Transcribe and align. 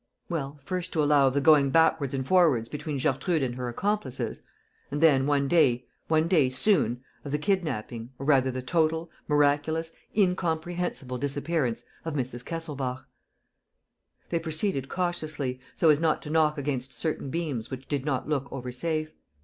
"Well, 0.29 0.59
first 0.65 0.91
to 0.93 1.03
allow 1.03 1.27
of 1.27 1.35
the 1.35 1.41
going 1.41 1.69
backwards 1.69 2.15
and 2.15 2.25
forwards 2.25 2.69
between 2.69 2.97
Gertrude 2.97 3.43
and 3.43 3.53
her 3.53 3.69
accomplices... 3.69 4.41
and 4.89 4.99
then, 4.99 5.27
one 5.27 5.47
day, 5.47 5.85
one 6.07 6.27
day 6.27 6.49
soon, 6.49 7.03
of 7.23 7.31
the 7.31 7.37
kidnapping, 7.37 8.09
or 8.17 8.25
rather 8.25 8.49
the 8.49 8.63
total, 8.63 9.11
miraculous, 9.27 9.93
incomprehensible 10.17 11.19
disappearance 11.19 11.83
of 12.03 12.15
Mrs. 12.15 12.43
Kesselbach." 12.43 13.05
They 14.29 14.39
proceeded 14.39 14.89
cautiously, 14.89 15.59
so 15.75 15.89
as 15.91 15.99
not 15.99 16.23
to 16.23 16.31
knock 16.31 16.57
against 16.57 16.93
certain 16.93 17.29
beams 17.29 17.69
which 17.69 17.87
did 17.87 18.03
not 18.03 18.27
look 18.27 18.51
over 18.51 18.71
safe. 18.71 19.11